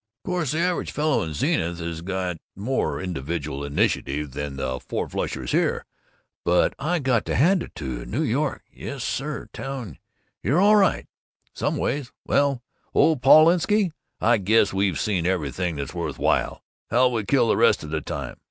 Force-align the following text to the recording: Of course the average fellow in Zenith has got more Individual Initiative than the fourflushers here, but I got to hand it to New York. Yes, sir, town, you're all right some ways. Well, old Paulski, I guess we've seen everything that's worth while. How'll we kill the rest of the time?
Of 0.25 0.29
course 0.29 0.53
the 0.53 0.57
average 0.57 0.91
fellow 0.91 1.21
in 1.21 1.35
Zenith 1.35 1.77
has 1.77 2.01
got 2.01 2.37
more 2.55 2.99
Individual 2.99 3.63
Initiative 3.63 4.31
than 4.31 4.55
the 4.55 4.79
fourflushers 4.79 5.51
here, 5.51 5.85
but 6.43 6.73
I 6.79 6.97
got 6.97 7.23
to 7.25 7.35
hand 7.35 7.61
it 7.61 7.75
to 7.75 8.03
New 8.07 8.23
York. 8.23 8.63
Yes, 8.73 9.03
sir, 9.03 9.47
town, 9.53 9.99
you're 10.41 10.59
all 10.59 10.75
right 10.77 11.05
some 11.53 11.77
ways. 11.77 12.11
Well, 12.25 12.63
old 12.95 13.21
Paulski, 13.21 13.91
I 14.19 14.37
guess 14.39 14.73
we've 14.73 14.99
seen 14.99 15.27
everything 15.27 15.75
that's 15.75 15.93
worth 15.93 16.17
while. 16.17 16.63
How'll 16.89 17.11
we 17.11 17.23
kill 17.23 17.49
the 17.49 17.55
rest 17.57 17.83
of 17.83 17.91
the 17.91 18.01
time? 18.01 18.37